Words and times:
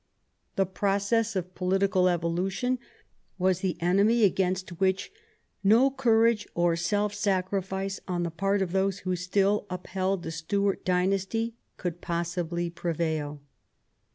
The 0.55 0.65
proc 0.65 1.11
ess 1.13 1.35
of 1.35 1.53
political 1.53 2.09
evolution 2.09 2.79
was 3.37 3.59
the 3.59 3.79
enemy 3.79 4.23
against 4.23 4.79
which 4.81 5.11
no 5.63 5.91
courage 5.91 6.47
or 6.55 6.75
self 6.75 7.13
sacrifice 7.13 7.99
on 8.07 8.23
the 8.23 8.31
part 8.31 8.63
of 8.63 8.71
those 8.71 9.01
who 9.05 9.15
still 9.15 9.67
upheld 9.69 10.23
the 10.23 10.31
Stuart 10.31 10.83
dynasty 10.83 11.53
could 11.77 12.01
possibly 12.01 12.67
prevail. 12.71 13.43